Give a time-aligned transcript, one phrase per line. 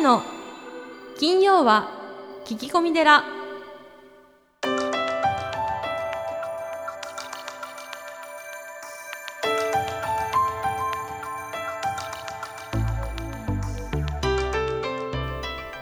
[0.00, 0.22] の
[1.18, 1.90] 金曜は
[2.46, 3.22] 聞き込み寺。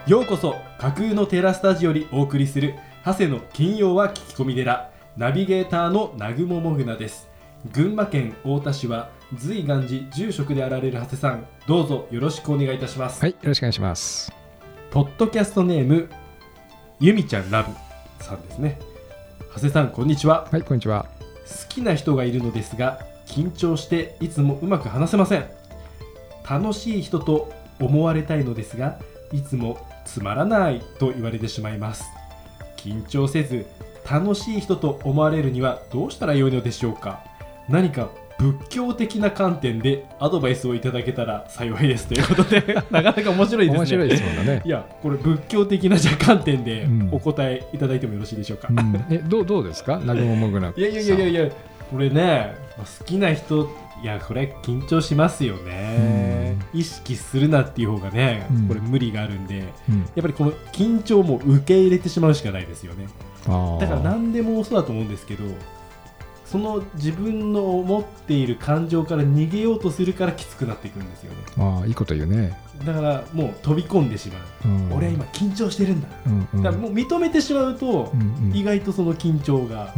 [0.08, 4.90] ようこそ架空のテラスタジオにお送りする長谷の金曜は聞き込み寺。
[5.16, 7.29] ナビゲーターの南雲もぐなです。
[7.66, 14.32] 群馬県太田市は随願寺住職であられる長谷さんどうぞよろしくお願いいたします、はい、よろしくお願いします。
[14.90, 16.08] ポッドキャストネーム
[17.00, 17.72] ゆみちゃんラブ
[18.25, 18.79] さんですね。
[19.54, 20.48] 長谷さんこんにちは。
[20.50, 21.07] はい、こんにちは。
[21.46, 25.45] 好きな人がいるのですが緊張していつもうまく話せません。
[26.48, 28.98] 楽しい人と思われたいのですが
[29.32, 32.05] いつもつまらないと言われてしまいます。
[32.77, 33.67] 緊張せず
[34.09, 37.25] 楽しい人と思われるにはどうしたらよいのでしょうか
[37.69, 44.69] 何か仏教的な観点でアドバイスをいただけたら幸いですということでなかなか面白いですね面白いですもんねい。
[44.69, 50.73] やこれ仏教的なじゃ観点でうんお答えいただいてもよろしいでしょうか、うん、え、どう、どうですか、南雲もぐな。
[50.77, 51.51] いやいやいやいやいや、
[51.91, 53.69] これね、まあ好きな人、
[54.03, 56.57] いや、これ緊張しますよね。
[56.73, 63.09] 意識するなっていう方がね、うんこれ無理があるんで、うん、やっぱりこの緊張も受け入れてしまうしかないですよね。
[63.47, 65.45] だから何でもそうだと思うんですけど、
[66.51, 71.39] その自分の持っている感情から逃げようとするからきつくなっていくんですよね。
[71.59, 72.59] あー、いいこと言うね。
[72.87, 74.69] だからもう飛び込んでしまう。
[74.69, 76.09] うん、俺は今緊張してるんだ。
[76.27, 79.95] うん、うん、だからもう認めてしまうとう、ん、うん、意外とその緊張が。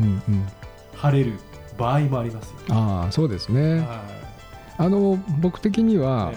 [0.96, 1.38] 晴れる
[1.78, 2.56] 場合もありますよ。
[2.70, 3.80] ああ、そうですね。
[3.80, 4.02] は
[4.76, 6.32] あの、僕的にいは、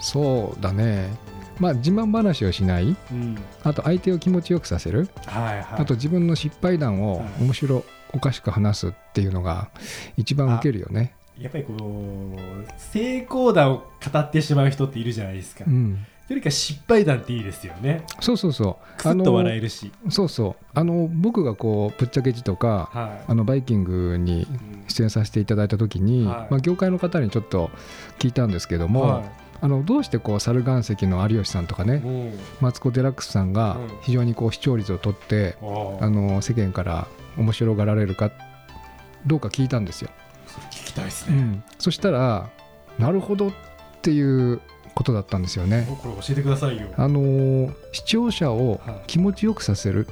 [0.00, 1.16] そうだね。
[1.58, 2.96] まあ、自慢話をしない。
[3.10, 5.08] うんあと、相手を気持ちよくさせる。
[5.26, 9.70] はいはい、あと、自分の失敗談をはい面白おかしく話すっていうのが。
[10.16, 11.14] 一番受けるよね。
[11.38, 13.76] やっぱりこう成功談を
[14.12, 16.06] 語ってしまう人っているじゃないですか、ようん。
[16.28, 18.96] りか失敗談っていいですよねそうそうそう。
[18.96, 27.70] くすっと笑えるし、そうそうあの僕がこうぶっちゃけ字とかはいあのバイキングにうん出演させていただいた時に、はいまあ、業界の方にちょっと
[28.18, 29.22] 聞いたんですけども、は
[29.64, 33.98] あのどうしてこう猿岩石の有吉さんとかねマツコ・デラックスさんがうん。
[34.02, 37.06] 非常にこう視聴率を取って、あの世間から
[37.38, 38.30] 面白がられるか
[39.24, 40.10] どうか聞いたんですよ、
[40.70, 42.50] 聞きたいですね、うん、そしたら
[42.98, 43.52] なるほどっ
[44.02, 44.60] ていう
[44.94, 45.86] ことだったんですよね。
[46.02, 46.88] これ教えてくださいよ。
[46.98, 49.00] あの視聴者をはい。
[49.06, 50.06] 気持ちよくさせる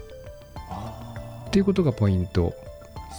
[1.47, 2.55] っていうことがポイント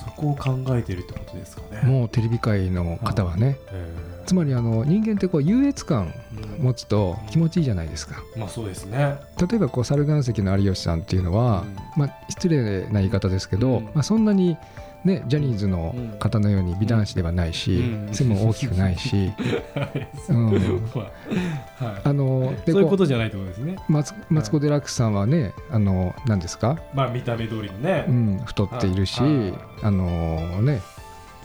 [0.06, 1.82] そこを考えてるってことですかね。
[1.84, 6.14] もうテレビ界の方はね、えーつまりあの人間ってこう優越感
[6.60, 8.24] うん持つと気持ちいいじゃないですか。
[8.38, 9.18] まあそうですね。
[9.38, 11.66] 例えばこう猿岩石の有吉さんっていうのは、
[11.98, 13.86] まあ、失礼な言い方ですけど、うん。
[13.86, 14.58] まあ、そんなに、
[15.04, 18.14] ね、ジャニーズの方のように美男子ではないし、うん。
[18.14, 19.34] 背も大きくないし、
[20.30, 20.52] うん。
[20.52, 22.02] はい。
[22.04, 23.76] あのそういうことじゃないとですね。
[23.90, 29.54] うマツマツコ・デラックスさんはねあの何ですか、まあ見た目通りのね、うん、太っているし、はい。
[29.84, 30.82] あのね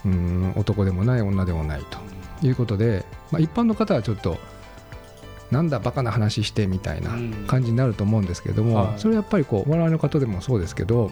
[0.05, 1.99] うん男でもない女でもないと。
[2.47, 4.39] いうことで、まあ、一般の方はちょっと
[5.51, 7.45] なんだバカな話してみたいなうん。
[7.49, 8.99] 感じになると思うんですけども、はい。
[8.99, 11.11] それやっぱりこう我々の方でもそうですけど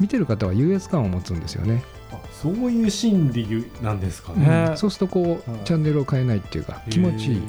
[0.00, 5.60] 見てる方は優越感を持つんですよね、あそういう心理なんですかね、うんそうするとこう、はい。
[5.64, 7.36] チャンネルを変えないっていうか気持ちいい。
[7.36, 7.40] へ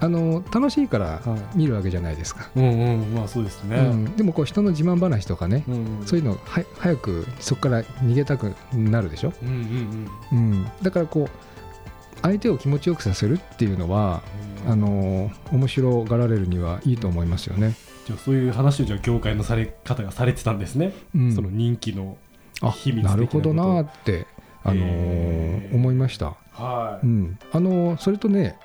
[0.00, 1.22] あの楽しいから
[1.54, 6.38] 見るわけじゃないですか、うんうんまあそうですね、うん、でもこう人の自慢話とかね、うんそういうのは
[6.76, 10.38] 早くそこから逃げたくなるでしょ、うんうん。
[10.38, 14.22] うん、だからこう相手を気持ちよくさせるっていうのは
[14.66, 14.72] うん。
[14.72, 17.74] あの面白がられるにはいいと思いますよね。
[18.12, 22.16] じゃあそういう話をじゃあ業界のされ方がされてたんですね、うん、その人気の
[22.60, 24.26] あ秘密的ななるほどなーって、
[24.62, 27.38] あのー思いました、はい、うん。
[27.52, 28.56] あのーそれとね、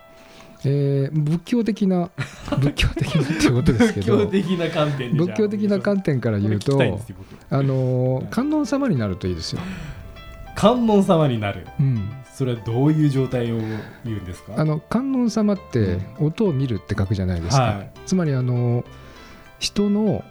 [0.65, 2.09] えー仏教的な
[2.59, 6.99] 仏教的なっていうことですけ仏教ど的な観点仏教的な観点から言うと
[7.49, 9.61] あのー観音様になるといいですよ、
[10.55, 11.65] 観音様になる。
[11.79, 13.57] うん、それはどういう状態を
[14.03, 14.53] 言うんですか？
[14.57, 17.91] あの観音様って音を見るって書くじゃないですか、はい。
[18.05, 18.85] つまりあのー
[19.59, 20.24] 人の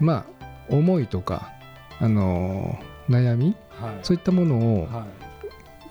[0.00, 1.52] まあ思いとか
[2.00, 3.98] あのー悩みはい。
[4.02, 5.06] そういったものをは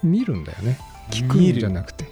[0.01, 0.77] 見るんだよね。
[1.09, 2.05] 聞くんじゃなくて。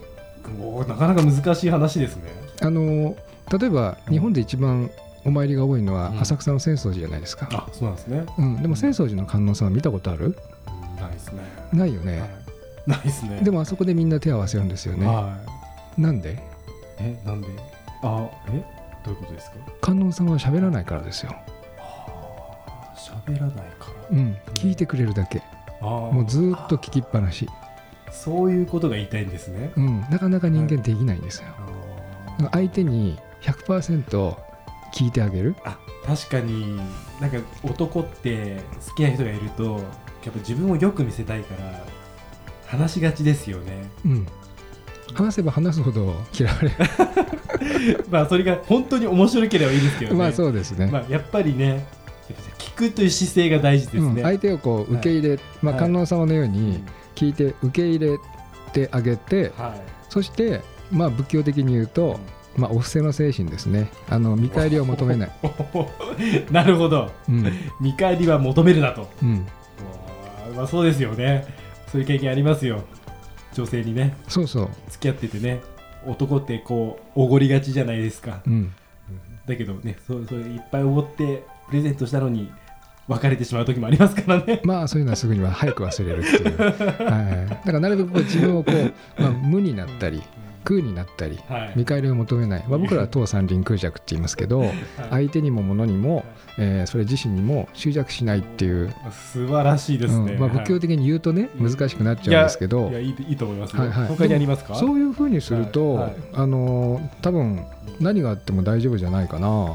[0.87, 2.23] なかなか難しい話ですね。
[2.61, 3.15] あの
[3.57, 4.91] 例えば日本で一番
[5.25, 6.19] お参りが多いのはうん。
[6.21, 8.25] 浅草の浅草寺じゃないですか、あそうなんですね。
[8.37, 8.61] うん。
[8.61, 10.25] でも浅草寺の観音様見たことある？
[10.25, 10.35] うん
[11.01, 11.41] ないですね。
[11.71, 12.29] ないよね、はい。
[12.87, 13.41] ないですね。
[13.41, 15.37] でもあそこでみんな手を合わせるんですよね、は
[15.97, 16.01] い。
[16.01, 16.37] なんで？
[16.99, 17.47] えなんで？
[18.03, 18.63] あえ？
[19.03, 19.57] どういうことですか？
[19.81, 21.31] 観音様は喋らないからですよ、
[21.77, 24.17] はあ喋らないから。
[24.17, 25.41] うん、聞いてくれるだけ。
[25.81, 27.47] もうずーっと聞きっぱなし、
[28.11, 29.71] そういうことが言いたいんですね。
[29.77, 31.47] うん、なかなか人間できないんですよ。
[31.57, 34.35] あー相手に100%
[34.93, 35.55] 聞いてあげる？
[35.63, 36.77] あ確かに。
[37.21, 41.85] なんか男って好きな人がいるとやっぱ自分をよく見せたいから
[42.65, 43.89] 話しがちですよね。
[44.05, 44.27] うん
[45.13, 46.75] 話せば話すほど嫌われる、
[48.09, 50.17] まあそれが本当に面白ければいいですけどね。
[50.17, 51.85] まあそうですね、まあやっぱりね
[52.57, 54.21] 聞くという姿勢が大事ですね、うん。
[54.21, 55.83] 相手をこう受け入れ、まあ、はい。
[55.83, 56.83] 観音様のように
[57.15, 58.17] 聞いて受け入れ
[58.73, 59.81] てあげて、はい。
[60.09, 60.61] そして、
[60.91, 62.19] まあ、仏教的に言うと、
[62.55, 63.89] まあ、お布施の精神ですね。
[64.09, 65.31] あの見返りを求めない、
[66.51, 67.11] なるほど。
[67.27, 67.51] うん。
[67.79, 69.09] 見返りは求めるなと。
[69.23, 69.45] うん、
[70.55, 71.45] まあそうですよね。
[71.91, 72.83] そういう経験ありますよ
[73.53, 75.61] 女性にねそうそう、付き合っててね
[76.05, 78.41] 男ってこうおごりがちじゃないですか。
[78.45, 78.73] うん、
[79.45, 82.51] だけどねそうそういっぱいおごってプレゼントしたのに
[83.07, 84.61] 別れてしまう時もありますからね。
[84.63, 86.57] まあそういうのはすぐには早く忘れるっていう、
[87.03, 90.21] はい、だからなるべく自分をこう、まあ、無になったり
[90.63, 91.73] 空になったりはい。
[91.75, 94.65] 見返りを求めない、まあ、僕らは 当三輪空弱って言いますけど
[95.09, 96.25] 相手にも物にも、
[96.57, 98.93] えーそれ自身にも執着しないっていう、
[99.33, 100.39] 素晴らしいですね、うん。
[100.39, 102.89] まあ、仏教的に言うとね難しくなっちゃうんですけど。
[102.89, 104.07] いやいやいと思いますよ、はいはい。
[104.07, 104.75] 他にありますか？
[104.75, 106.03] そういうふうにすると、はい。
[106.05, 106.15] はい。
[106.33, 107.63] あのー多分
[107.99, 109.73] 何があっても大丈夫じゃないかな。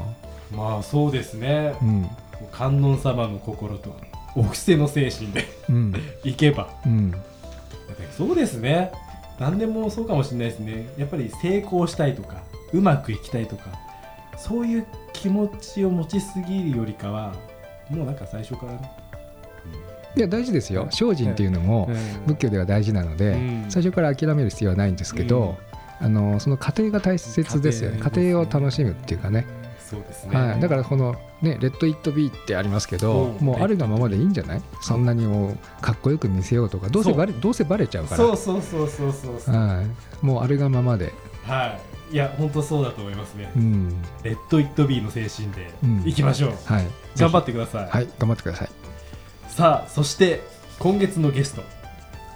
[0.55, 1.73] まあそうですね。
[1.81, 2.07] うん。
[2.51, 3.95] 観音様の心と
[4.35, 5.93] お布施の精神でうん。
[6.23, 6.69] いけば。
[6.85, 7.13] うん。
[8.17, 8.91] そうですね
[9.39, 10.87] 何でもそうかもしれないですね。
[10.97, 12.43] やっぱり成功したいとか
[12.73, 13.63] うまくいきたいとか
[14.37, 17.33] そういう気持ちを持ちすぎるよりかは
[17.89, 18.91] もうなんか最初からね、
[20.15, 20.87] いや大事ですよ。
[20.91, 23.65] 精進っていうのもうん仏教では大事なので、うん。
[23.69, 25.57] 最初から諦める必要はないんですけど、
[25.99, 27.99] あのその過程が大切ですよね。
[27.99, 29.45] 過程を楽しむっていうかね、
[29.89, 33.45] そうですね、はい、だからこのね「レッド・イット・ビー」ってありますけど、うん。
[33.45, 34.61] もうあるがままでいいんじゃない？
[34.81, 38.17] そんなにもうかっこよく見せようとかどうせバレどうせバレちゃうから。
[38.17, 39.39] そうそうそうそうそう。
[39.39, 41.77] そうはい、もうあるがままで、は
[42.11, 42.13] い。
[42.13, 44.01] いや本当そうだと思いますね、うん。
[44.23, 46.03] レッド・イット・ビーの精神でうん。
[46.05, 48.07] いきましょう、はい、頑張っってください、はい。
[48.19, 48.69] 頑張ってください。
[49.49, 50.41] さあそして
[50.79, 51.63] 今月のゲスト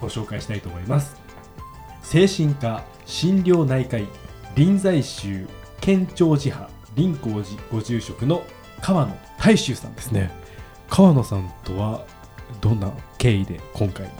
[0.00, 1.16] ご紹介したいと思います。
[2.02, 4.08] 精神科診療内科医
[4.56, 5.46] 臨済宗
[5.80, 8.44] 県庁寺派臨光寺ご住職の
[8.80, 10.30] 川野大衆さんですね。
[10.88, 12.04] 川野さんとは
[12.60, 14.10] どんな経緯で今回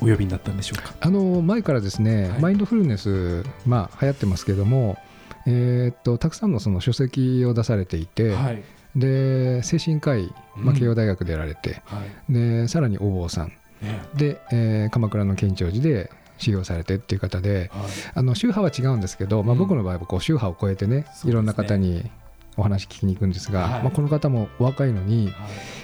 [0.00, 0.94] お呼びになったんでしょうか？
[1.00, 2.40] あの前からですね、はい。
[2.40, 4.98] マインドフルネス、まあ流行ってますけども、
[5.46, 8.62] えーっとたくさんのその書籍を出されていて、はい。
[8.96, 12.32] で精神科医、まあ、うん慶応大学でやられて、はい。
[12.32, 13.48] でさらにお坊さん。
[13.82, 14.02] ね。
[14.14, 17.90] で、えー鎌倉の県庁寺で修行されてっていう方ではい。
[18.14, 19.58] あの宗派は違うんですけど、まあ、うん。
[19.58, 21.30] 僕の場合はこう宗派を超えてね、そうですね。
[21.30, 22.10] いろんな方に
[22.56, 23.82] お話聞きに行くんですが、はい。
[23.82, 25.34] まあ、この方もお若いのにはい。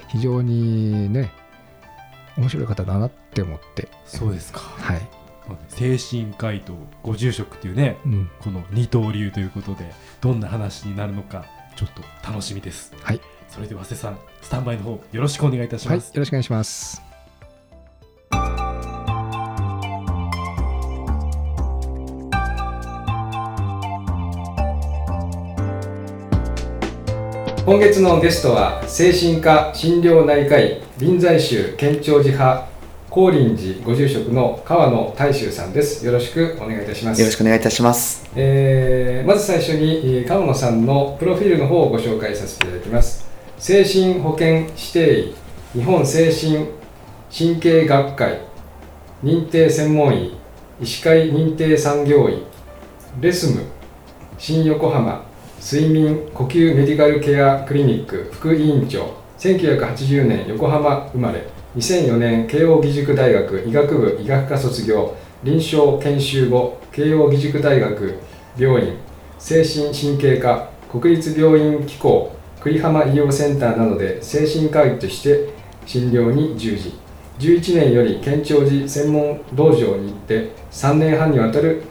[0.08, 1.32] 非常にね
[2.37, 3.88] 面白い方だなって思って。
[4.04, 4.60] そうですか。
[4.60, 5.00] はい、
[5.69, 9.90] 精神科医とご住職っていうねうん、この二刀流ということで
[10.20, 11.46] どんな話になるのか
[11.76, 12.94] ちょっと楽しみです。
[13.02, 17.02] はい、それでは瀬さんスタンバイの方よろしくお願いいたしはい、よます、ろしくお願いします
[27.72, 32.69] 今月のゲストは精神科診療内科医臨済宗県庁寺派
[33.08, 36.04] 高林寺ご住職の川野大衆さんです。
[36.04, 37.20] よろしくお願いいたします。
[37.22, 38.31] よろしくお願いいたします。
[38.36, 43.26] えーまず最初にえー川野さんのプロフィールの方をご紹介させていただきます。
[43.56, 45.34] 精神保健指定医
[45.72, 46.67] 日本精神
[47.34, 48.38] 神経学会
[49.24, 50.36] 認定専門医
[50.79, 52.43] 医師会認定産業医
[53.22, 53.62] レスム
[54.36, 55.24] 新横浜
[55.64, 65.14] 睡眠呼吸メディカルケアクリニック副委員長1980年横浜生まれ2004年慶應義塾大学医学部医学科卒業
[65.44, 68.19] 臨床研修後慶應義塾大学
[68.58, 68.96] 病院
[69.38, 75.50] 精神神経科国立病院機構栗浜医療センターなどで精神科医として
[75.86, 76.92] 診療に従事。
[77.38, 81.82] 11年より県庁寺専門道場に行って3年半にわたる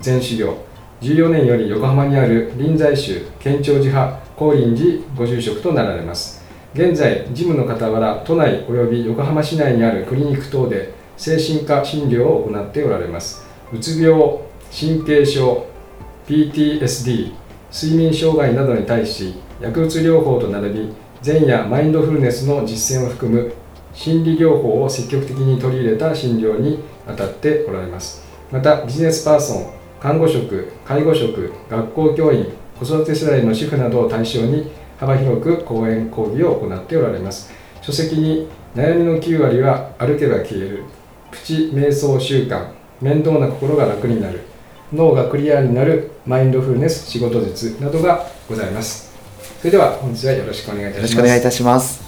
[0.00, 0.69] 全修行。
[1.00, 6.44] 14年より横浜にある臨済宗県庁寺派高林寺ご住職となられます。
[6.74, 13.44] 現在事務の傍ら都内及び横浜市内にあるクリニック等で精神科診療を行っておられます。
[13.72, 14.38] うつ病
[14.70, 15.66] 神経症
[16.26, 17.32] PTSD
[17.72, 20.92] 睡眠障害などに対し薬物療法と並び
[21.22, 23.52] 禅やマインドフルネスの実践を含む
[23.94, 28.22] 心理療法を積極的に取り入れた診療に当たっておられます。
[28.52, 32.46] またビジネスパーソン看護職介護職学校教員
[32.78, 37.50] 子育て世代の主婦などを対象に幅広く講演講義を行っておられます。
[37.82, 40.84] 書籍に悩みの9割は歩けば消える。
[41.30, 42.68] プチ瞑想習慣
[43.00, 44.40] 面倒な心が楽になる。
[44.92, 49.12] 脳がクリアになるマインドフルネス仕事術などがございます。
[49.60, 51.00] それでは本日はよろしくお願いいたします。
[51.00, 52.02] よろしくお願いいたします。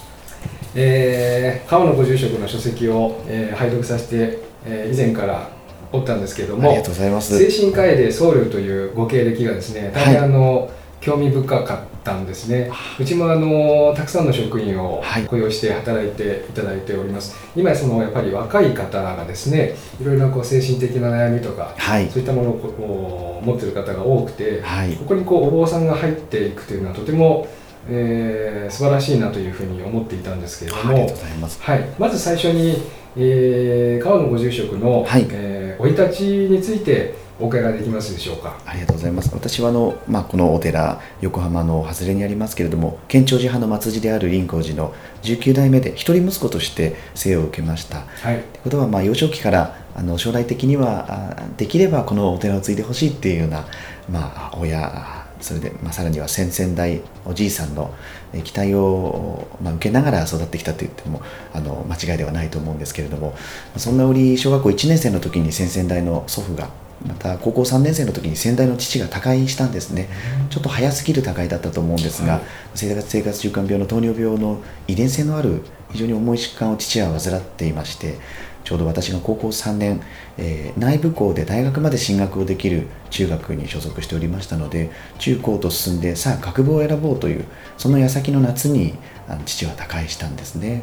[0.75, 5.49] えー川野ご住職の書籍を、えー拝読させて、えー以前から
[5.93, 7.37] おったんですけれどもありがとうございます。
[7.37, 10.69] 精神科医で僧侶というご経歴がですね大変あの、
[10.99, 12.71] 興味深かったんですね。
[12.99, 15.25] うちもあのたくさんの職員をはい。
[15.25, 22.09] 雇用して働いていただいております、今そのやっぱり若い方がですねいろいろなこう精神的な悩みとかはい。
[22.09, 24.95] そういったものをこう持っている方が多くて、はい。
[24.95, 27.47] ここにこうお坊さんが入っていくというのはとても、
[27.89, 31.07] えー素晴らしいなというふうに思っていたんですけれども
[31.39, 31.61] ます。
[31.61, 32.81] はい、まず最初に、
[33.17, 38.57] えー川野ご住職のはいえー生い立ちについてお伺いできますでしょうか。
[38.65, 39.29] ありがとうございます。
[39.33, 48.01] 私はあの、まあ、このお寺、横浜の外れにありますけれども、県庁寺派の末寺である林光寺の19代目で一人息子として生を受けました。
[48.01, 53.65] はい、ということは、まあ、幼少期からあの将来的にはあできればこのお寺を継いでほしいっていうような、
[54.09, 57.93] まあ、親それで、まあ、さらには先々代おじいさんの
[58.33, 61.21] え期待を、まあ、受けながら育ってきたと言っても
[61.53, 63.35] あの間違いではないと思うんですけれども
[63.77, 66.69] そんな折小学校1年生の時に先々代の祖父が
[67.05, 70.07] また高校3年生の時に先代の父が他界したんですね。
[70.49, 72.41] ちょっと早すぎる他界だったと思うんですが、はい。
[72.75, 78.17] 生活生活習慣病の糖尿病の遺伝性のある非常に重い疾患を父は患っていまして
[78.63, 80.01] ちょうど私が高校3年、
[80.37, 84.89] えー内部校で大学まで進学をできる中学に所属しておりましたので
[85.19, 87.45] 中高と進んでさあ学部を選ぼうという
[87.77, 88.95] その矢先の夏に
[89.27, 90.81] あの父は他界したんですね。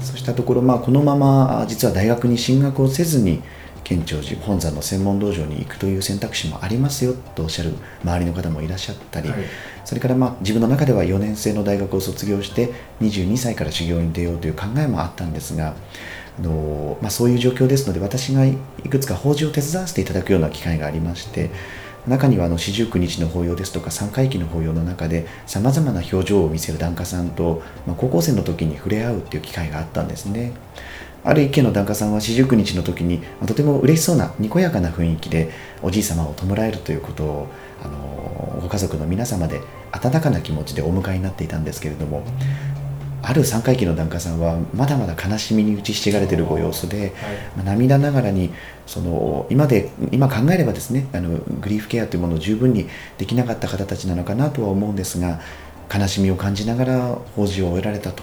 [0.00, 3.42] そうしたところ、まあ、このままあ実は大学に進学をせずに
[3.82, 9.38] 県庁寺本山の専門道場に行くという選択肢もありますよとおっしゃる周りの方もいらっしゃったり、はい
[9.84, 15.74] それからまあ自分の中では4年生の大学を卒業して22歳から修行に出ようという考えもあったんですが
[16.38, 18.56] あの、まあ、そういう状況ですので私がい
[18.90, 21.50] くつか法事を手伝わせていただくような機会がありまして
[22.06, 30.52] 中にはあの四十九日の法要ですとか三回忌の法要の中でさまざまな表情を見せる檀家さんと、まあ、高校生の時に触れ合うっていう機会があったんですね。
[31.26, 35.50] ある一軒の檀家さんは四十九日の時にまあとても嬉しそうなにこやかな雰囲気で
[35.82, 37.48] おじい様を弔えるということを
[37.82, 42.24] あのご家族の皆様で温かな気持ちでお迎えになっていたんですけれども
[43.26, 47.14] ある三回忌の檀家さんはまだまだ悲しみに打ちひしがれているご様子で、
[47.64, 48.50] 涙ながらに
[48.86, 55.40] その今で今考えればですねあのグリーフケアというものを十分にできなかった方たちなのかなとは思うんですが
[55.94, 58.22] 悲しみを感じながら法事を終えられたと。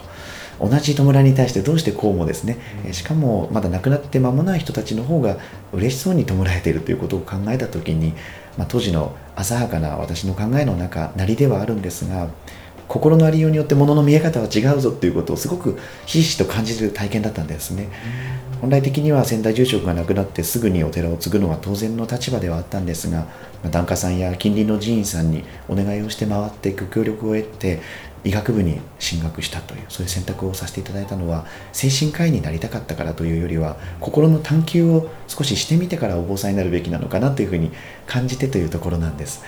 [0.60, 5.38] 同じ弔いに対してどうしてこうもですね、えしかもまだ亡くなって間もない人たちの方が
[5.74, 8.14] 嬉しそうに弔えているということを考えた時に、
[8.60, 12.30] まあ、当時の浅はかな私の考えの中なりではあるんですが
[12.92, 17.88] 心のありようによって物の見え方は違うぞということをすごくひしひしと感じる体験だったんですね。
[18.60, 23.28] 本来的には先代住職が亡くなってすぐにお寺を継ぐのは当然の立場ではあったんですが、ま
[23.68, 27.80] あ檀家さんや近隣の寺院さんにお願いをして回ってご協力を得て
[28.26, 37.72] 医学部に進学したというそういう選択をさせていただいたのは精神科医になりたかったからというよりは心の探求を少ししてみてからお坊さんになるべきなのかなというふうに
[38.06, 39.44] 感じてというところなんです。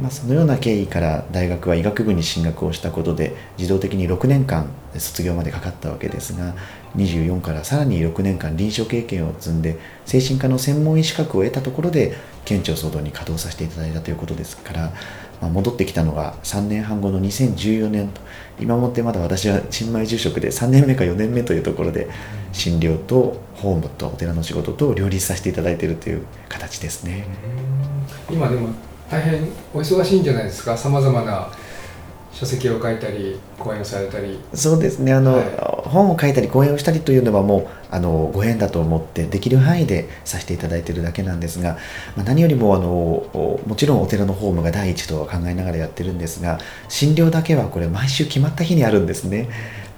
[0.00, 6.54] まあ、そのような経緯から大学は医学部に進学をしたことで自動的に6年間卒業までかかったわけですが
[6.96, 14.92] 24からさらに6年間臨床経験を積んで精神科の専門医資格を得たところで県庁総動に稼働させていただいたということですから、
[15.40, 18.22] まあ、戻ってきたのが3年半後の2014年と
[18.58, 22.08] 今もってまだ私は新米住職で3年目か4年目というところで
[22.52, 27.26] 診療とホームとお寺の仕事と両立させていただいているという形ですね。
[28.30, 28.70] 今でも
[29.10, 29.42] 大変
[29.74, 30.76] お忙しいんじゃないですか？
[30.76, 31.48] さまざまな
[32.32, 34.38] 書籍を書いたり講演をされたり。
[34.54, 35.44] そうですねあの、はい
[35.90, 41.78] 本を書いたり講演をしたりというのはもうあのご縁だと思ってできる範囲でさせていただいているだけなんですが、
[42.16, 49.48] まあ、何よりもあのおもちろんお寺のホームが第一とは考えながらやってるんですが診療だけはこれ毎週決まった日にあるんですね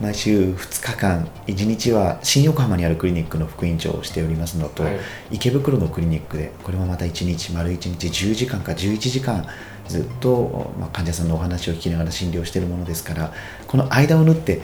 [0.00, 4.98] 毎週2日間1日は新横浜にあるクリニックの副院長をしておりますのと、はい。
[5.32, 9.46] 池袋のクリニックでこれもまた1日丸1日10時間か11時間
[9.88, 13.32] ずっと、まあ、患者さんのお話を聞きながら診療しているものですから
[13.66, 14.60] この間を縫って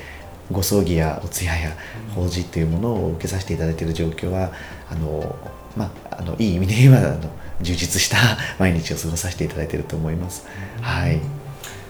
[0.50, 1.76] ご葬儀やお通夜や
[2.14, 4.50] 法事というものを受けさせていただいている状況は
[4.90, 5.36] あの、
[5.76, 7.30] まあ、あのいい意味で言えばあの
[7.60, 8.16] 充実した
[8.58, 10.46] 毎日を過ごさせていただいていると思います。
[10.80, 11.20] はい、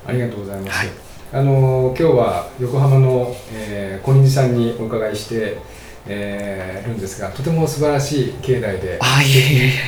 [0.06, 0.70] ありがとうございます。
[0.72, 5.58] はいあの今日は横浜の、えー、小西さんにお伺いして、
[6.06, 8.98] えーるんですが、とても素晴らしい境内で、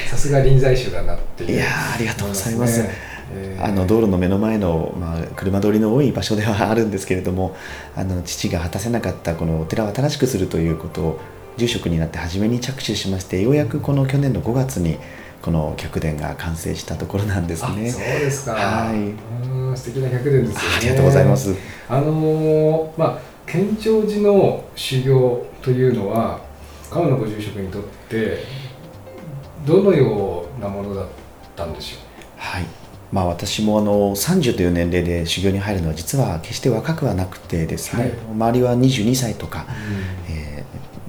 [0.09, 1.53] さすが臨済宗だなっていう。
[1.53, 2.81] いやーありがとうございます。
[2.81, 2.95] 思ね。
[3.33, 3.65] えー。
[3.65, 7.57] あの道路の目の前の、まあ、車通りの多い場所ではあるんですけれども
[7.95, 11.21] あの父が果たせなかったこのお寺を新しくするということを
[11.57, 14.99] 住職になって初めに着手しましてようやくこの去年の5月に
[15.43, 17.89] この客殿が完成したところなんですね。
[17.89, 18.53] あそうですか。
[18.53, 18.97] はい
[19.49, 20.77] うん素敵な客殿ですよね。
[20.77, 21.37] ありがとうございま。
[21.37, 21.55] す。
[21.89, 26.41] あのーまあ県庁寺の修行というのは
[26.91, 28.45] 川野ご住職にとって
[29.67, 31.07] どのようなものだっ
[31.57, 31.97] たんでしょ
[32.37, 32.67] はい。
[33.11, 40.60] まあ私もあの30という年齢で修行に入るのは実は決して若くはなくてですね、はい周りは22歳とかう。、えー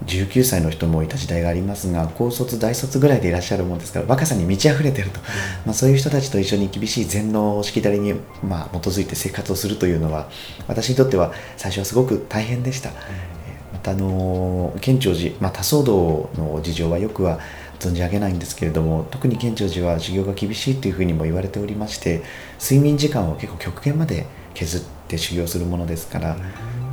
[0.06, 5.20] 19歳の人もいた時代がありますが高卒大卒ぐらいでいらっしゃるもんですから若さに満ち溢れてると、
[5.66, 10.30] まあ、そういう人たちと一緒に厳しい禅のしきたりに、まあ、基づいて生活をするというのは
[10.68, 13.42] 私にとっては最初はすごく大変でした、えー
[13.72, 17.40] またあの県庁寺、まあ、多騒動の事情はよくは
[17.80, 22.22] 存じ上げないんですけれども特に県庁寺は修行が厳しいというふうにも言われておりまして
[22.62, 26.38] 睡眠時間を結構極限まで削って修行するものですから、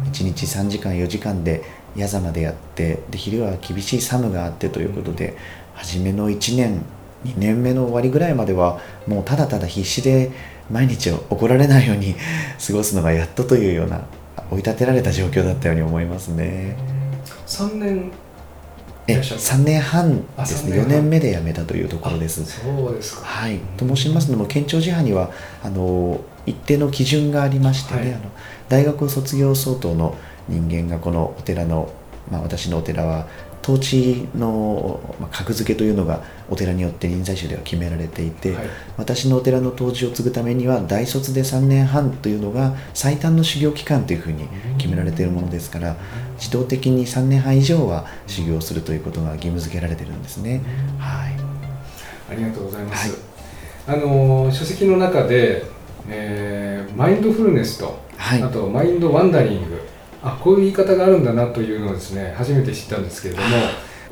[0.05, 1.63] 1日3時間4時間で
[1.97, 5.37] 夜座までやってで昼は厳しい寒があってということで
[5.75, 6.83] 初めの1年
[7.25, 10.31] 2年目の終わりぐらいまではもうただただ必死で
[10.71, 12.15] 毎日を怒られないように
[12.65, 14.05] 過ごすのがやっとというような
[14.51, 16.77] 追い立てられた状況だったように思いますね。
[17.47, 18.11] 3年い
[19.13, 22.45] えらっしゃる3年半あですね3年半4年目で辞めたというところです。
[22.45, 23.25] そうですか。
[23.25, 25.31] はい、と申しますのも県庁寺派には
[25.63, 28.31] あの一定の基準がありましてね、はいあの
[28.69, 30.15] 大学を卒業相当の
[30.49, 31.93] 人間がこのお寺の、
[32.31, 33.27] まあ、私のお寺は
[33.63, 38.67] 統治の、まあ、格付けというのがお寺によって臨済宗では決められていて、はい。
[38.97, 45.97] 私のお寺の統治を継ぐためには大卒で3年半というのが最短の修行期間というふうに決められているものですから
[46.39, 50.63] 自動的に3年半以上は修行するということが義務付けられているんですね。
[50.99, 51.33] はい。
[52.31, 53.11] ありがとうございます。
[53.11, 54.01] はい。
[54.01, 55.65] あの書籍の中で、
[56.09, 58.43] えーマインドフルネスと、はい。
[58.43, 59.81] あと mind wandering、
[60.23, 63.49] あこういう言い方があるんだなというのをですね初めて知ったんですけれども、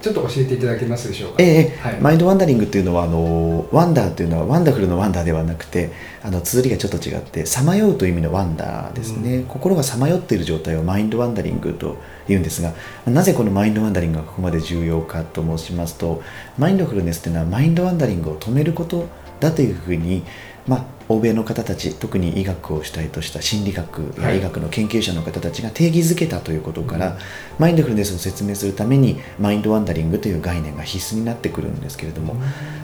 [0.00, 1.36] ちょっと教えていただけますでしょうか？
[1.38, 1.78] ええ。
[1.80, 2.12] はい。
[2.12, 5.90] mind wandering っていうのはあの wander というのは wonderful の wonder ではなくて
[6.22, 11.96] あの綴りがちょっと違ってさまようという意味の wander ですね、心がさまよっている状態を mind wandering と
[12.28, 12.72] 言うんですが
[13.06, 16.22] なぜこのマインドワンダリングがここまで重要かと申しますと
[16.58, 19.08] マインドフルネスというのはマインドワンダリングを止めること
[19.40, 20.22] だというふうに、
[20.66, 27.18] まあ、欧米の方たち特に医学を主体とした心理学や医学の研究者の方たちが定義づけたということから、
[27.58, 32.34] マインドフルネスを説明するためにマインドワンダリングという概念が必須になってくるんですけれども、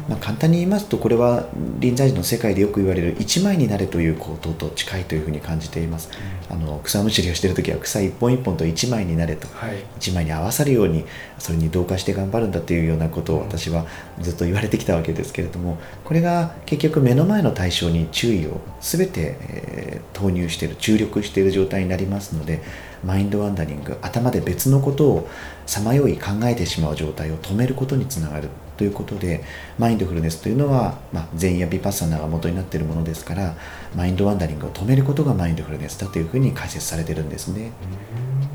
[0.08, 1.46] まあ、簡単に言いますとこれは
[1.78, 6.10] 臨済寺の世界でよく言われる一枚になれということと近いというふうに感じています、
[6.48, 9.48] あの草むしりをしている時は草一本一本と一枚になれと。
[9.48, 9.76] はい。
[9.98, 11.04] 一枚に合わさるように
[11.38, 13.86] それに同化して頑張るんだというようなことを私は
[14.20, 22.62] ずっと言われてきたわけですけれどもこれが結局目の前の対象に注意を全て、えー投入している注力している状態になりますので
[23.04, 25.28] マインドワンダリング頭で別のことを
[25.66, 29.42] さまよい考えてしまう状態を止めることにつながるということで
[29.78, 33.56] マインドフルネスというのは、まあ、禅やビパッサナーが元になっているものですから
[33.96, 37.72] マインドワンダリングを止めることがマインドフルネスだというふうに解説されてるんですね。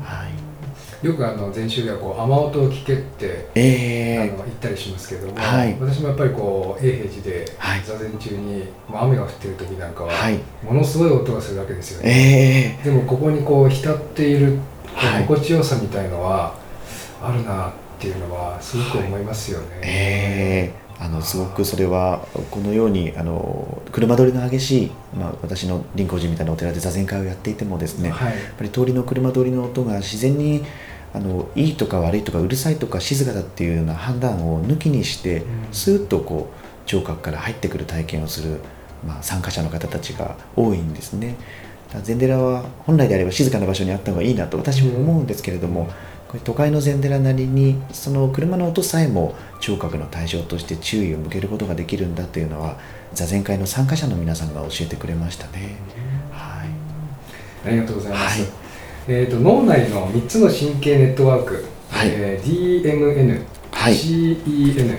[0.02, 0.47] はい
[1.02, 4.34] よくあの禅宗ではこう雨音を聞けって、えー。
[4.34, 5.76] あの言ったりしますけども、はい。
[5.78, 7.82] 私もやっぱりこう永平寺ではい。
[7.84, 10.40] 座禅中に、まあ雨が降っている時なんかは、はい。
[10.64, 12.80] ものすごい音がするわけですよね。
[12.82, 14.58] えでもここにこう浸っている
[15.26, 16.54] 心地よさみたいのは
[17.22, 19.66] あるなっていうのはすごく思いますよね。
[19.76, 20.88] ー、えー。
[21.00, 28.32] あのすごくそれはこのようにあの車通りの激しい、まあ、私の林光寺みたいなお寺で座禅会をやっていてもですね、はい。
[28.32, 30.64] やっぱり通りの車通りの音が自然に
[31.18, 38.60] あのいいとか悪いとかうるさいとか静かだっていうような判断を抜きにして、うんスーッとこう聴覚から入ってくる体験をする、
[39.06, 41.34] まあ、参加者の方たちが多いんですね。
[42.02, 45.88] 禅寺は本来であれば静かな場所にあった方がいいなと私も思うんですけれども、
[46.28, 52.78] これ都会の禅寺なりにその車の音さえも聴覚の対象として注意を向けることができるんだというのは
[53.12, 55.76] 座禅会の参加者の皆さんが教えてくれましたね。
[56.30, 56.68] はい
[57.66, 58.40] ありがとうございます。
[58.40, 58.67] はい
[59.08, 63.42] えー、と脳内の3つの神経ネットワーク、はいえー DMN、
[63.72, 64.98] はい CEN、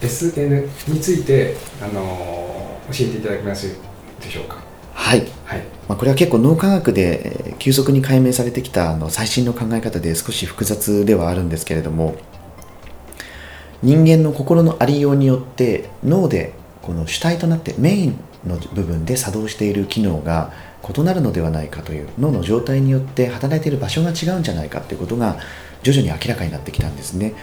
[0.00, 2.42] SN について、あのー
[2.88, 3.78] 教えていただけます
[4.20, 4.56] でしょうか？
[4.92, 5.60] はいはい。
[5.88, 12.16] まあ、これは結構脳科学でえー急速に解明されてきたあの最新の考え方で少し複雑ではあるんですけれども
[13.82, 20.52] 人間の心のありようによって脳でこの主体となってメインの部分で作動している機能が
[20.96, 25.38] 異なるのではないかという脳の状態によって働いている場所が違うんじゃないかということが
[25.82, 27.34] 徐々に明らかになってきたんですね。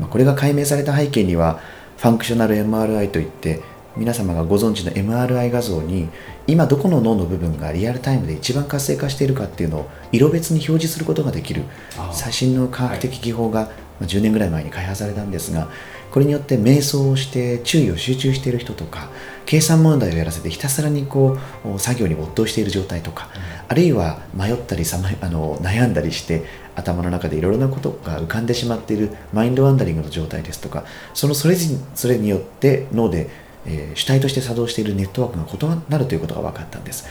[0.00, 1.60] まあこれが解明された背景には
[1.96, 3.60] ファンクショナル MRI といって
[3.96, 6.08] 皆様がご存知の MRI 画像に
[6.46, 11.62] 今どこの脳の部分がリアルタイムで一番活性化しているかっていうのを色別に表示することができる。
[12.10, 13.70] 最新の科学的技法がま
[14.02, 15.68] あ10年ぐらい前に開発されたんですが
[16.12, 19.08] これによって瞑想をして注意を集中している人とか
[19.46, 23.28] 計算問題をやらせてひたすらにこう作業に没頭している状態とか、
[23.68, 26.44] あるいは迷ったりさまあの悩んだりして
[26.76, 33.28] 頭の中でいろいろなことが浮かんでしまっているマインドワンダリングの状態ですとかそのそれそれによって脳で、
[33.66, 37.06] えー主体として作動しているネットワークが異なるということが分かったんです。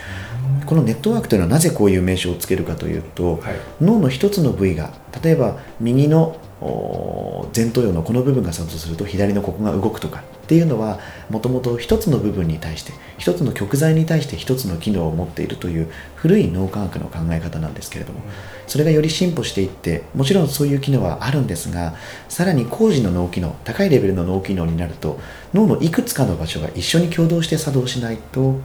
[0.66, 3.54] このネットワークというのはなぜこういう名称をつけるかというと、はい。
[3.80, 6.41] 脳の一つの部位が例えば右のお
[7.54, 18.20] 前頭葉のこの部分が作動すると左のここが動くとかっていうのはもともと一つの部分に対して一つの極材に対して一つの機能を持っているという古い脳科学の考え方なんですけれども
[18.66, 21.94] それがより進歩していってもちろんそういう機能はあるんですが
[22.28, 25.18] さらに工事の脳機能高いレベルの脳機能になると
[25.52, 28.60] 脳のいくつかの場所が一緒に共同して作動しないと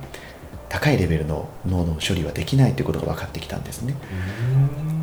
[0.69, 3.95] 高いレベルの脳の処理はできないということが分かってきたんですね。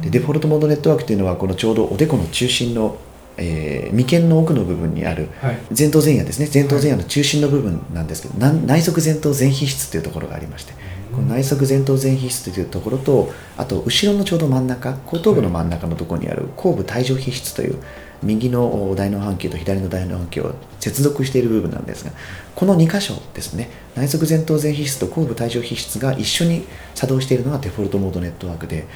[0.03, 2.97] でデフォルトモードネットワークというのはこのちょうどおでこの中心の、
[3.37, 5.59] えー眉間の奥の部分にあるはい。
[5.77, 6.49] 前頭前野ですね。
[6.53, 10.73] 前頭前野の中心の部分なんですけど、内側前頭前皮質というところがありまして
[11.13, 17.77] この内側前頭前皮質というところとあと後ろのちょうど真ん中後頭部の真ん中のところにある後部帯状皮質という
[18.25, 22.13] 右の大脳半球と左の大脳半球を接続している部分なんですが
[22.55, 28.87] この2箇所ですね内側前頭前皮質と後部帯状皮質が一緒に作動しているのがデフォルトモードネットワークで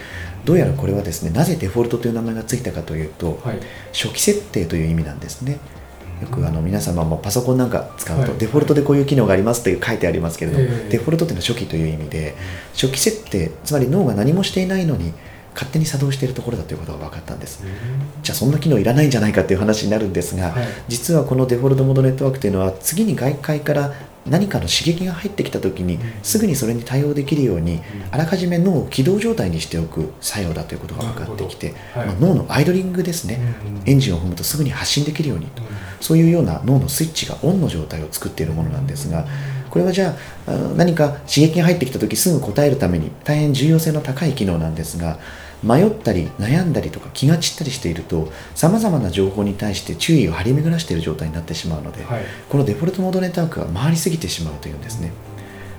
[0.45, 3.59] どうやらこれはですねなぜデフォルトという名前がついたかというと、はい
[3.93, 5.59] 初期設定という意味なんですね
[6.21, 12.35] よくあの皆様もパソコンなんか使うと、デフォルトでこういう機能がありますって書いてありますけれども、デフォルトというのは初期という意味で
[12.73, 15.12] 初期設定つまり脳が何もしていないのに
[15.59, 17.64] 勝手に作動しているところだということが分かったんです。
[18.23, 20.66] じゃあそんな機能いらないんじゃないかっていう話になるんですが、はい。
[20.87, 23.92] 実はこのデフォルトモードネットワークというのは次に外界から
[24.25, 33.40] 何かの刺激が入ってきた時にすぐにそれに対応できるようにあらかじめ脳を起動状態にしておく作用だということが分かってきて、まあ脳のアイドリングですね、
[33.87, 35.62] エンジンを踏むとすぐに発信できるようにと。
[36.01, 39.27] そういうような脳のスイッチがオンの状態を作っているものなんですが
[39.71, 40.16] これはじゃ
[40.47, 45.18] あ何か刺激が入ってきた時すぐ答えるために大変重要性の高い機能なんですが
[45.62, 52.23] 迷ったり悩んだりとか気が散ったりしているとさまざまな情報に対して注意を張り巡らしている状態になってしまうので、はい。
[52.49, 55.12] このデフォルトモードネットワークが回りすぎてしまうというんですね。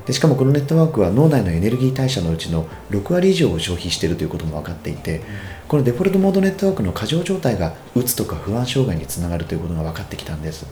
[0.10, 5.22] でしかもこのネットワークは脳内のエネルギー代謝のうちの6割以上を消費しているということも分かっていて
[5.68, 10.65] このデフォルトモードネットワークの過剰状態がうつとか不安障害につながるということが分かってきたんです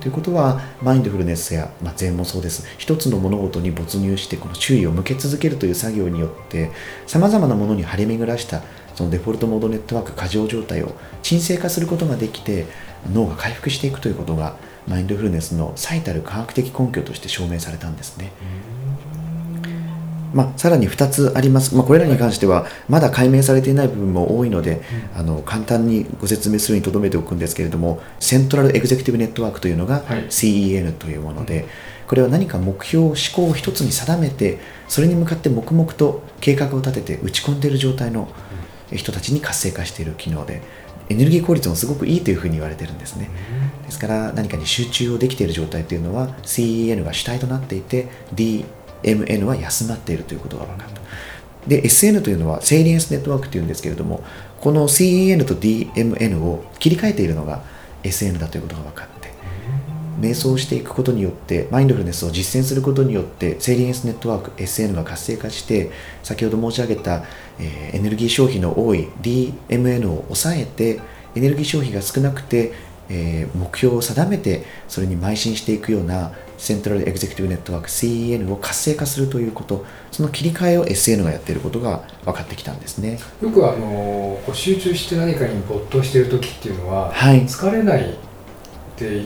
[0.00, 6.70] ということはマインドフルネスや、まあ、禅もそうです一つの物事に没入してこの注意を向け続けるという作業によって
[7.06, 8.62] さまざまなものに張り巡らした
[8.94, 12.66] そのデフォルトモードネットワーク過剰状態を沈静化することができて
[13.12, 18.32] 脳が回復していくということがマインドフルネスの最たる科学的根拠として証明されたんですね。
[20.32, 24.82] まあ、さらに2つあります、まあ、これらに関してはまだ解明されていない部分も多いので、
[25.14, 30.24] あの簡単にご説明するにとどめておくんですけれどもセントラルエグゼクティブネットワークというのがはい。
[30.30, 31.66] CEN というもので、
[32.06, 38.28] これは何か目標思考を一つに定めてそれに向かって黙々と計画を立てて打ち込んでいる状態の
[38.92, 40.60] 人たちに活性化している機能で
[41.08, 43.30] エネルギー効率もすごくいいというふうに言われてるんですね。
[43.84, 48.08] ですから何かに集中をできている状態というのは CEN が主体となっていて
[49.02, 51.00] MN は休まっているということが分かった。
[51.66, 54.22] で SN というのはセイリエンスネットワークというんですけれども
[54.60, 57.62] この CEN と DMN を切り替えているのが
[58.02, 59.30] SN だということが分かって
[60.20, 65.90] 瞑想していくことによってマインドフルネスを実践することによってセイリエンスネットワーク SN が活性化して
[66.22, 67.24] 先ほど申し上げた、
[67.58, 71.00] えーエネルギー消費の多い DMN を抑えて
[71.34, 72.72] エネルギー消費が少なくて、
[73.08, 83.18] えー目標を定めてそれに邁進していくようなセントラルエグゼクティブネットワーク CEN を活性化するということその切り替えを SN がやっていることが分かってきたんですね。
[83.42, 87.42] よくあのこう集中して何かに没頭している時っていうのは、はい。
[87.46, 88.14] 疲れないっ
[88.96, 89.24] て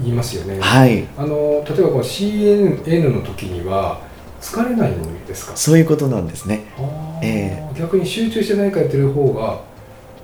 [0.00, 1.06] 言いますよね、はい。
[1.18, 4.00] あの例えばこの CNN の時には
[4.40, 5.56] 疲れないんですか？
[5.56, 6.64] そういうことなんですね。
[6.78, 7.26] あー。
[7.26, 7.68] え。
[7.78, 9.60] 逆に集中して何かやってる方が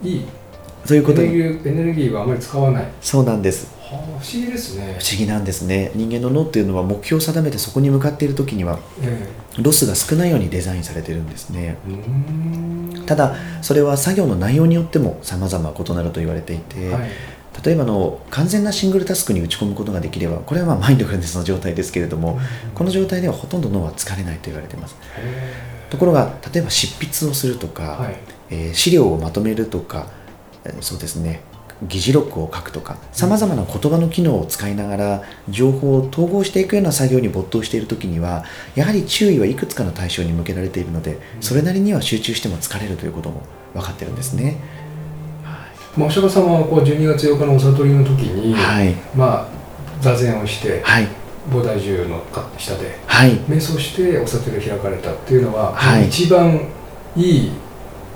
[0.03, 0.25] いい？
[0.85, 1.23] そういうこと。
[1.23, 3.69] エネルギーエネルギーはあまり使わない、はそうなんです。
[3.81, 4.97] あ、不思議ですね。
[4.99, 5.91] 不思議なんですね。
[5.95, 11.77] 人間の脳っていうのは目標を定めてそこに向かっている時にはえロスが少ないようにデザインされてるんですね。
[13.07, 17.11] ただそれは作業の内容によっても様々異なると言われていて、はい。
[17.65, 22.39] 例えばあの完全なシングルタスクに打ち込むことができればこれはまあマインドフルネスの状態ですけれども
[22.75, 24.97] この状態ではほとんど脳は疲れないと言われています。
[25.17, 28.17] へところが例えば執筆をするとか、ーはい。
[28.51, 30.20] えー資料をまとめるとか、えー
[30.81, 31.43] そうですね。
[31.83, 38.45] 議事録を書くとかさまざまな言葉の機能を使いながら情報を統合していくような作業に没頭している時には
[38.75, 43.43] やはり注意はいくつかの対象に向けられているのでそれなりには集中しても疲れるということも
[43.73, 44.57] 分かってるんですね。
[45.97, 48.95] まあ、お釈迦様はこう12月8日のお悟りの時に、はい。
[49.15, 49.49] まあ、
[50.01, 51.09] 座禅をしてはい。
[51.51, 52.23] 菩提樹の
[52.59, 53.33] 下ではい。
[53.41, 56.07] 瞑想してお悟りを開かれたっていうのは、はい。
[56.07, 56.69] 一番
[57.17, 57.53] いい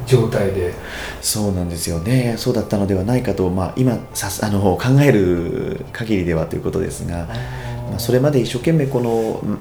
[0.06, 0.74] 状態で。
[1.20, 2.34] そうなんですよね。
[2.38, 7.28] そうだったのではないかと、まあ、今さすあの考える限りではということですが、
[7.90, 9.60] まあ、それまで一生懸命このん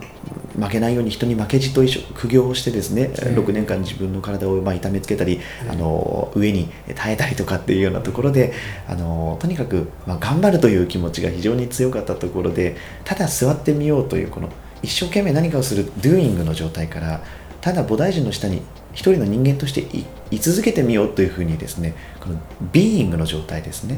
[0.60, 1.82] 負けないように人に負けじと
[2.14, 3.40] 苦行をしてですね、ええ。
[3.40, 8.54] 6年間自分の体をまあ痛めつけたり、えあの上に耐えたりとかっていうようなところで
[8.88, 14.50] あのとにかく、まあ、頑張るという気持ちが非常に強かったところでただ座ってみようというこの
[14.82, 17.22] 一生懸命何かをする doing の状態から
[17.62, 18.62] ただ菩提樹の下に
[18.94, 22.40] 一人の人間としてい居続けてみようというふうにですねこの
[22.72, 23.98] being の状態ですね、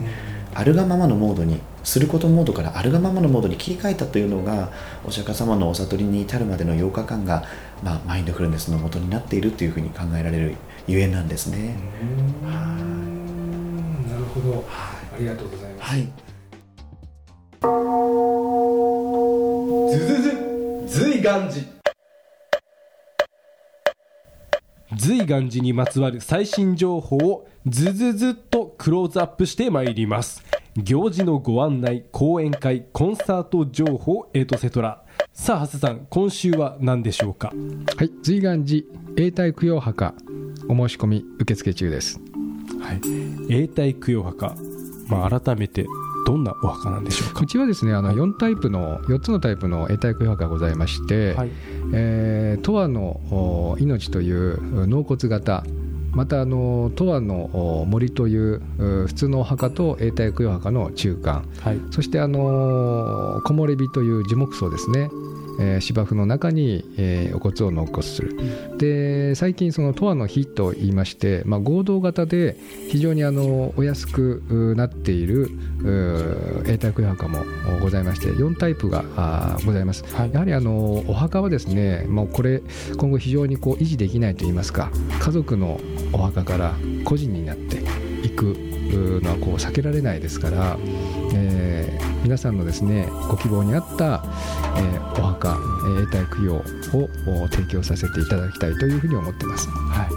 [0.54, 4.72] あるがままのモードにすることモードからあるがままのモードに切り替えたというのが
[5.06, 7.44] お釈迦様のお悟りに至るまでの8日間が、
[7.84, 10.56] まあ、マインドフルネスの元になっているというふうに考えられる
[10.88, 11.76] ゆえんなんですね。
[12.44, 14.66] なるほど。
[15.16, 16.10] ありがとうございます、はい、
[19.98, 20.32] ずずず
[20.88, 21.75] 随願寺
[24.98, 30.44] 随願寺にまつわる最新情報をずずずっとクローズアップしてまいります。
[30.78, 35.04] 行事のご案内講演会コンサート情報エトセトラ。
[35.32, 37.54] さあ長谷さん今週は何でしょうか？
[37.98, 38.84] はい、随願寺
[39.16, 40.14] 永代供養墓
[40.68, 42.20] お申し込み受付中です。
[42.80, 43.02] はい
[43.50, 44.56] 永代供養墓。
[45.08, 45.86] まあ改めて
[46.26, 47.42] どんなお墓なんでしょうか？
[47.42, 51.52] うちはですねあの4タイプの4つのタイプの永代供養墓がございまして、はい。
[51.94, 55.64] えー、トワのお命という納骨型
[56.14, 61.80] またあのトワのお森というう普通のお墓と永代供養墓の中間はい。
[61.92, 65.10] そしてあの木漏れ日という樹木葬ですね、
[65.60, 68.38] えー芝生の中に、えーお骨を納骨する。
[68.78, 72.58] で最近その十和の日と言いまして、まあ、合同型で
[72.90, 75.50] 非常にあのお安くうなっている
[75.84, 77.44] う永代供養墓も
[77.82, 80.34] ございまして4タイプがございます、はい。
[80.34, 82.62] やはりあのお墓はですねもうこれ
[82.98, 85.80] 今後非常にこう維持できないといいますか家族の
[86.14, 87.82] お墓から個人になって
[88.26, 88.46] いく
[88.96, 90.78] うのはこう避けられないですから、
[91.34, 91.65] えー
[92.26, 94.24] 皆さんのですねご希望に合った、
[94.78, 96.64] えーお墓、えー永代供養を
[97.44, 99.70] お提供させていただきたいというふうに思ってます。
[99.70, 100.10] はい。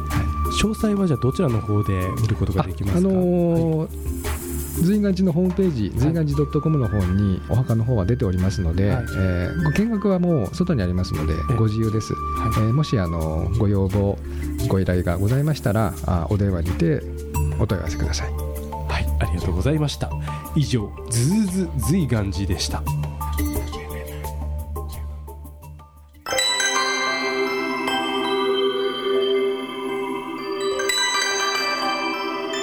[0.62, 1.92] 詳細はじゃあどちらの方で
[2.22, 2.98] 見ることができますか？
[2.98, 4.18] あのー
[4.82, 9.04] 随願寺のホームページ、随願寺 .com の方にお墓の方は出ておりますので、はい。
[9.04, 11.56] えーご見学はもう外にありますのでえ。
[11.56, 12.64] ご自由です、はい。
[12.66, 14.18] えーもしあのご要望
[14.68, 17.02] ご依頼がございましたらあお電話にて
[17.60, 18.32] お問い合わせください。
[18.32, 20.10] はい、ありがとうございました。
[20.54, 22.82] 以上、ズーズ随願寺でした。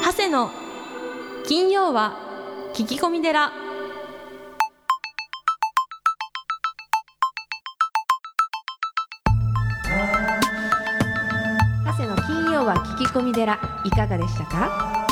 [0.03, 0.51] 長谷の
[1.47, 2.17] 金曜は
[2.73, 3.51] 聞き込み寺
[11.85, 15.07] 長谷の金曜は聞き込み寺いかがでしたか？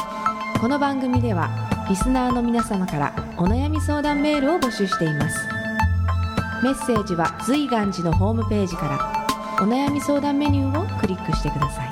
[0.60, 5.38] この番組ではリスナーの皆様からお悩み相談メールを募集しています。
[6.64, 11.90] メッセージは随願寺のホームページからお悩み相談メニューをクリックしてください。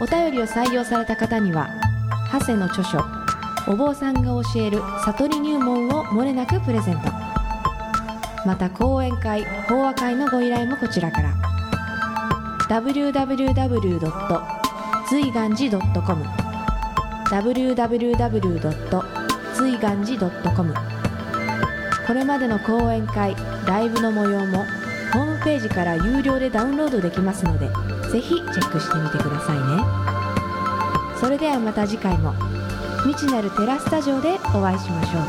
[0.00, 1.68] お便りを採用された方には
[2.32, 3.04] 長谷の著書
[3.66, 7.10] 「お坊さんが教える悟り入門」をもれなくプレゼント。
[8.46, 11.34] また講演会法話会のご依頼もこちらから。
[12.68, 14.54] www.
[15.08, 16.43] 随願寺 .com
[17.30, 19.02] www.
[19.54, 20.74] 随願寺 .com
[22.06, 24.64] これまでの講演会ライブの模様も
[25.12, 27.68] ホームページから有料でダウンロードできますので
[28.10, 30.14] ぜひチェックしてみてくださいね。
[31.18, 32.34] それではまた次回も
[33.04, 35.22] 未知なるテラスタジオでお会いしましょう。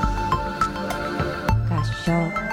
[1.74, 2.45] 合唱。